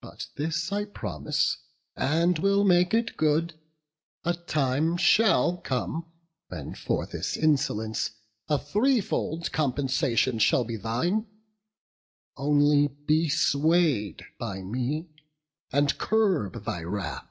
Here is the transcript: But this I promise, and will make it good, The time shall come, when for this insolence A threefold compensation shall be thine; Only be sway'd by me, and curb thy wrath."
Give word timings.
But 0.00 0.26
this 0.34 0.72
I 0.72 0.84
promise, 0.84 1.56
and 1.94 2.40
will 2.40 2.64
make 2.64 2.92
it 2.92 3.16
good, 3.16 3.54
The 4.24 4.32
time 4.34 4.96
shall 4.96 5.58
come, 5.58 6.10
when 6.48 6.74
for 6.74 7.06
this 7.06 7.36
insolence 7.36 8.10
A 8.48 8.58
threefold 8.58 9.52
compensation 9.52 10.40
shall 10.40 10.64
be 10.64 10.74
thine; 10.76 11.28
Only 12.36 12.88
be 12.88 13.28
sway'd 13.28 14.24
by 14.40 14.60
me, 14.62 15.08
and 15.70 15.96
curb 15.98 16.64
thy 16.64 16.82
wrath." 16.82 17.28